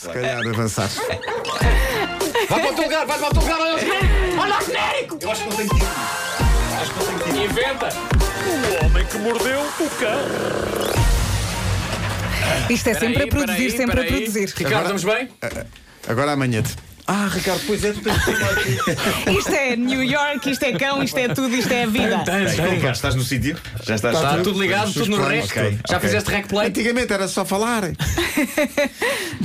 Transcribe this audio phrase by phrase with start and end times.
[0.00, 0.88] Se calhar avançar.
[2.48, 4.40] Vai para o teu lugar, vai para o teu lugar, olha o genérico!
[4.40, 5.18] Olha o genérico!
[5.20, 5.84] Eu acho que não tenho tempo.
[6.80, 7.36] Acho que não tenho tempo.
[7.36, 7.88] Inventa!
[8.46, 10.20] O homem que mordeu o cão.
[12.70, 14.54] Isto é sempre a produzir, peraí, sempre a produzir.
[14.56, 15.28] Ricardo, estamos bem?
[16.08, 16.74] Agora amanhã-te.
[17.06, 19.38] Ah, Ricardo, pois é, tu tens aqui.
[19.38, 22.18] Isto é New York, isto é cão, isto é tudo, isto é a vida.
[22.18, 23.56] Ricardo, estás no sítio?
[23.84, 24.14] Já estás?
[24.16, 24.42] Está tudo.
[24.44, 25.66] tudo ligado, tudo no planos, rec.
[25.66, 26.08] ok, Já ok.
[26.08, 26.68] fizeste rec play?
[26.68, 27.84] Antigamente era só falar.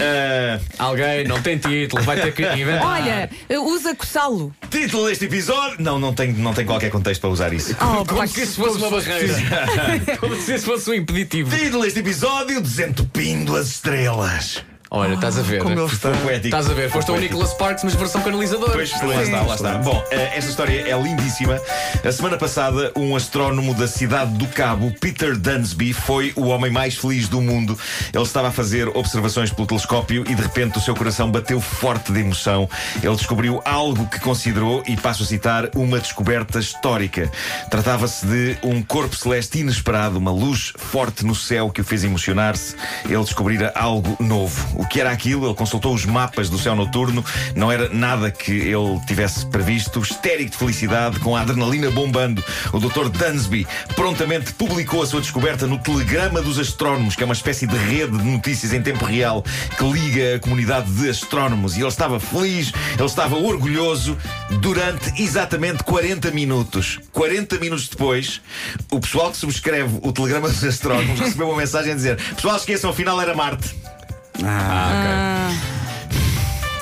[0.00, 2.84] Ah, Alguém não tem título, vai ter que inventar.
[2.86, 3.30] Olha,
[3.62, 4.54] usa coçá-lo.
[4.70, 5.76] título deste episódio.
[5.80, 7.74] Não, não tem, não tem qualquer contexto para usar isso.
[7.80, 9.34] Oh, Como se isso fosse uma barreira.
[10.20, 11.56] Como se isso fosse um impeditivo.
[11.56, 14.62] Título deste episódio: Desentupindo as estrelas.
[14.96, 15.60] Olha, estás a ver.
[15.60, 16.12] Como ele está.
[16.12, 16.46] Poético.
[16.46, 18.70] Estás a ver, foste o Nicholas Sparks, mas versão canalizador.
[18.70, 19.78] Pois, lá está, lá está.
[19.78, 21.60] Bom, eh, esta história é lindíssima.
[22.04, 26.94] A semana passada, um astrónomo da cidade do Cabo, Peter Dunsby, foi o homem mais
[26.94, 27.76] feliz do mundo.
[28.12, 32.12] Ele estava a fazer observações pelo telescópio e de repente o seu coração bateu forte
[32.12, 32.68] de emoção.
[33.02, 37.28] Ele descobriu algo que considerou, e passo a citar, uma descoberta histórica.
[37.68, 42.76] Tratava-se de um corpo celeste inesperado, uma luz forte no céu que o fez emocionar-se.
[43.04, 44.83] Ele descobrira algo novo.
[44.84, 45.46] O que era aquilo?
[45.46, 47.24] Ele consultou os mapas do céu noturno.
[47.56, 50.00] Não era nada que ele tivesse previsto.
[50.00, 53.08] Histérico de felicidade, com a adrenalina bombando, o Dr.
[53.08, 57.76] Dunsby prontamente publicou a sua descoberta no Telegrama dos Astrónomos, que é uma espécie de
[57.76, 59.42] rede de notícias em tempo real
[59.78, 61.76] que liga a comunidade de astrónomos.
[61.76, 64.18] E ele estava feliz, ele estava orgulhoso
[64.60, 67.00] durante exatamente 40 minutos.
[67.12, 68.42] 40 minutos depois,
[68.90, 72.90] o pessoal que subscreve o Telegrama dos Astrónomos recebeu uma mensagem a dizer: Pessoal, esqueçam,
[72.90, 73.74] afinal era Marte.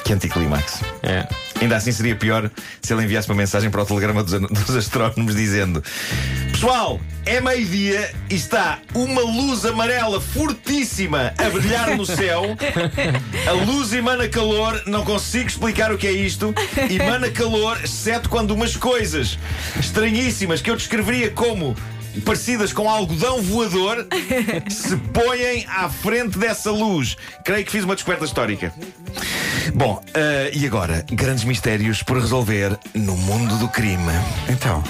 [0.05, 0.81] Que anticlimax.
[1.03, 1.27] É.
[1.61, 2.51] Ainda assim seria pior
[2.81, 5.83] se ele enviasse uma mensagem para o telegrama dos, dos astrónomos dizendo:
[6.51, 12.57] Pessoal, é meio-dia e está uma luz amarela fortíssima a brilhar no céu.
[13.47, 16.53] A luz emana calor, não consigo explicar o que é isto.
[16.91, 19.39] Emana calor, exceto quando umas coisas
[19.79, 21.77] estranhíssimas que eu descreveria como
[22.21, 24.07] parecidas com algodão voador
[24.69, 27.17] se põem à frente dessa luz.
[27.45, 28.73] Creio que fiz uma descoberta histórica.
[29.75, 31.05] Bom, eh, e agora?
[31.13, 34.13] Grandes mistérios por resolver no mundo do crime.
[34.49, 34.83] Então,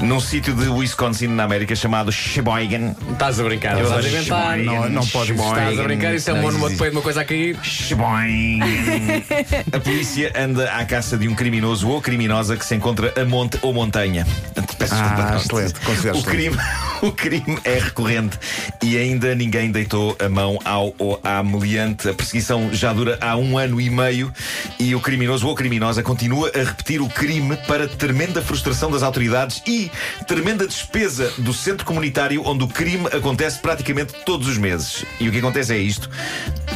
[0.00, 2.94] Num sítio de Wisconsin, na América, chamado Sheboygan.
[3.12, 4.56] Estás a brincar, Eu estás a inventar.
[4.58, 5.58] Sheboygan, Não- não pode- Sheboygan.
[5.60, 6.82] Estás a brincar, isso é um existe.
[6.82, 7.58] de uma coisa a cair.
[7.62, 8.66] Sheboygan.
[9.72, 13.58] A polícia anda à caça de um criminoso ou criminosa que se encontra a monte
[13.62, 14.26] ou montanha.
[14.90, 15.64] Peço Ah, desculpa.
[15.64, 16.56] excelente, considero O crime,
[17.02, 18.38] o crime é recorrente
[18.82, 22.08] e ainda ninguém deitou a mão ao ou à meliante.
[22.08, 24.32] A perseguição já dura há um ano e meio
[24.78, 29.62] e o criminoso ou criminosa continua a repetir o crime para tremenda frustração das autoridades
[29.66, 29.90] e
[30.26, 35.04] tremenda despesa do centro comunitário onde o crime acontece praticamente todos os meses.
[35.20, 36.08] E o que acontece é isto.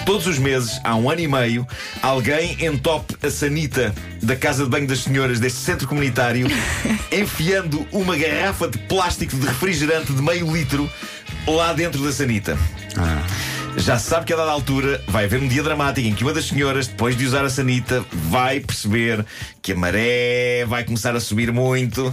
[0.05, 1.67] Todos os meses, há um ano e meio,
[2.03, 6.47] alguém entope a sanita da casa de banho das senhoras deste centro comunitário,
[7.13, 10.91] enfiando uma garrafa de plástico de refrigerante de meio litro
[11.47, 12.59] lá dentro da sanita.
[13.77, 16.33] Já se sabe que a dada altura vai haver um dia dramático em que uma
[16.33, 19.25] das senhoras, depois de usar a sanita, vai perceber
[19.63, 22.13] que a maré vai começar a subir muito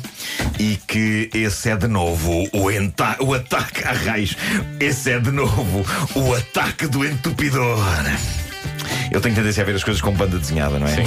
[0.59, 4.35] e que esse é de novo o, o ataque a raios.
[4.79, 5.85] Esse é de novo
[6.16, 7.79] o ataque do entupidor.
[9.12, 10.97] Eu tenho tendência a ver as coisas com banda desenhada, não é?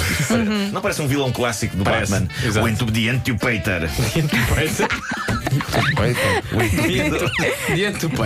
[0.71, 2.27] Não parece um vilão clássico do Parece, Batman?
[2.45, 2.65] exato.
[2.65, 3.89] O entupidiante e o peiter.
[4.13, 5.40] Diante do
[5.95, 6.19] peito.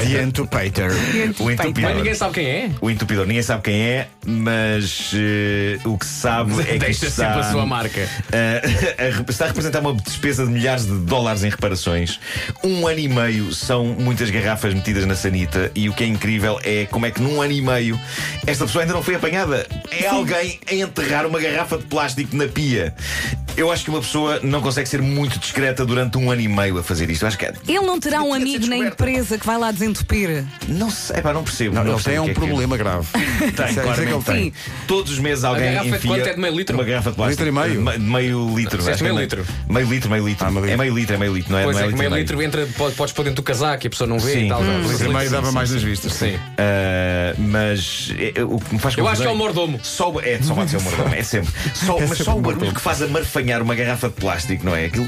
[0.08, 0.92] Diante do Peter.
[1.40, 1.90] O entupidor.
[1.90, 2.70] Mas ninguém sabe quem é.
[2.82, 7.08] O entupidor, ninguém sabe quem é, mas eh, o que se sabe é que Deixa
[7.08, 8.10] está, sempre a sua marca.
[8.32, 8.62] eh,
[9.28, 12.20] a está a representar uma despesa de milhares de dólares em reparações.
[12.64, 16.60] Um ano e meio são muitas garrafas metidas na sanita e o que é incrível
[16.64, 18.00] é como é que num ano e meio
[18.46, 19.66] esta pessoa ainda não foi apanhada.
[19.92, 22.94] É alguém a enterrar uma garrafa de plástico na pia.
[23.58, 26.78] Eu acho que uma pessoa não consegue ser muito discreta durante um ano e meio
[26.78, 27.22] a fazer isto.
[27.24, 27.54] Eu acho que é.
[27.68, 30.44] Ele não terá um amigo na empresa que vai lá desentupir.
[30.68, 31.74] Não sei, pá, não percebo.
[31.74, 33.08] Não, ele percebo tem um é problema grave.
[33.14, 34.44] Tem, é- é que ele tem.
[34.46, 34.54] Sim.
[34.88, 36.28] Todos os meses alguém garrafa de enfia quanto?
[36.28, 36.76] É de meio litro?
[36.78, 37.44] Uma garrafa de plástico.
[37.44, 37.82] Litro e meio?
[37.82, 38.90] Me- meio litro.
[38.92, 39.46] Acho meio é litro.
[39.70, 40.46] Meio litro, meio litro.
[40.46, 40.74] Ah, meio litro.
[40.74, 41.64] É meio litro, é meio litro, não é?
[41.64, 43.90] Pois não é, é meio litro entra, pode- podes pôr dentro do casaco e a
[43.90, 44.46] pessoa não vê Sim.
[44.46, 44.62] e tal.
[44.62, 45.32] Hum, Litro, Litro e meio litro.
[45.36, 46.14] dava mais nas vistas.
[46.14, 46.38] Sim.
[46.58, 49.80] Ah, mas é, o que me faz Eu acho que é o mordomo.
[49.82, 51.54] Só, é, só pode ser o mordomo, é sempre.
[52.10, 53.08] Mas só o barulho que faz a
[53.46, 54.86] marfanhar uma garrafa de plástico, não é?
[54.86, 55.08] Aquilo.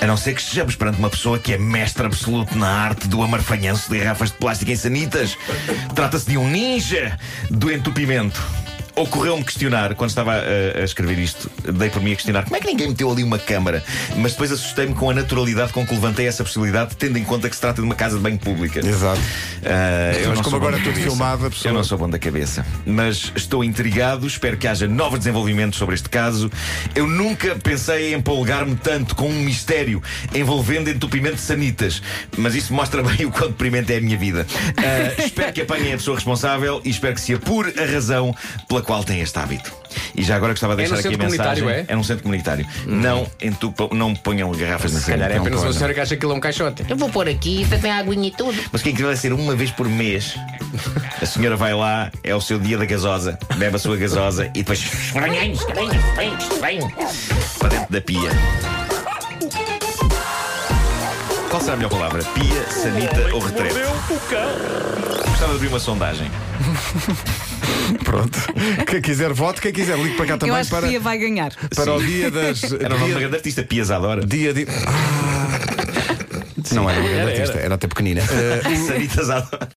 [0.00, 3.22] A não ser que estejamos perante uma pessoa que é mestre absoluto na arte do
[3.22, 5.36] amarfanhanço de garrafas de plástico em sanitas.
[5.94, 7.18] Trata-se de um ninja
[7.50, 8.40] do entupimento.
[8.98, 12.60] Ocorreu-me questionar, quando estava a, a escrever isto, dei por mim a questionar como é
[12.60, 13.82] que ninguém meteu ali uma câmara.
[14.16, 17.54] Mas depois assustei-me com a naturalidade com que levantei essa possibilidade, tendo em conta que
[17.54, 18.80] se trata de uma casa de banho pública.
[18.80, 19.20] Exato.
[20.22, 22.64] Eu Mas como agora tudo filmado, a pessoa- Eu não sou bom da cabeça.
[22.84, 26.50] Mas estou intrigado, espero que haja novos desenvolvimentos sobre este caso.
[26.94, 30.02] Eu nunca pensei em empolgar-me tanto com um mistério
[30.34, 32.02] envolvendo entupimento de sanitas.
[32.36, 34.46] Mas isso mostra bem o quão deprimente é a minha vida.
[34.76, 38.34] Ah, espero que apanhem a pessoa responsável e espero que se apure a razão
[38.68, 39.70] pela qual tem este hábito.
[40.16, 41.62] E já agora gostava de É deixar aqui a centro mensagem.
[41.62, 41.94] comunitário, é?
[41.94, 42.66] num centro comunitário.
[42.86, 46.08] Não entupam, não ponham garrafas na Se calhar é apenas Não uma senhora que acha
[46.08, 46.86] que aquilo é um caixote.
[46.88, 48.58] Eu vou pôr aqui, tem aguinha e tudo.
[48.72, 50.34] Mas o que é incrível é ser uma vez por mês.
[51.20, 54.62] A senhora vai lá, é o seu dia da gasosa, bebe a sua gasosa e
[54.62, 54.82] depois
[57.58, 58.30] para dentro da pia.
[61.50, 62.22] Qual será a melhor palavra?
[62.34, 63.74] Pia, sanita ou retrete?
[63.74, 66.30] Gostava de abrir uma sondagem.
[68.04, 68.38] Pronto.
[68.86, 71.00] Quem quiser voto, quem quiser ligue para cá Eu também acho que para, a Pia
[71.00, 71.52] vai ganhar.
[71.74, 72.64] para o dia das.
[72.80, 74.26] Era o nome grande artista, Pia Zadora.
[74.26, 74.66] dia de.
[74.86, 75.58] Ah.
[76.72, 78.20] Não era uma grande artista, era até pequenina.
[78.30, 79.66] Eh, Sanita Zadora.